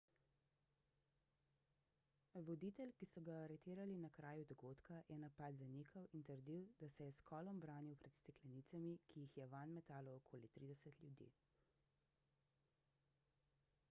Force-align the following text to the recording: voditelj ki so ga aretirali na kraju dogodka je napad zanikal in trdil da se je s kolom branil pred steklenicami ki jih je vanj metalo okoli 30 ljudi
voditelj 2.47 2.93
ki 3.01 3.07
so 3.09 3.21
ga 3.27 3.35
aretirali 3.41 3.99
na 4.05 4.09
kraju 4.15 4.47
dogodka 4.53 4.97
je 5.11 5.19
napad 5.25 5.59
zanikal 5.61 6.09
in 6.19 6.25
trdil 6.31 6.65
da 6.81 6.89
se 6.97 7.09
je 7.09 7.15
s 7.19 7.29
kolom 7.33 7.61
branil 7.67 8.01
pred 8.05 8.17
steklenicami 8.21 8.97
ki 9.11 9.25
jih 9.27 9.39
je 9.43 9.49
vanj 9.55 9.77
metalo 9.79 10.17
okoli 10.23 10.51
30 10.59 11.01
ljudi 11.07 11.29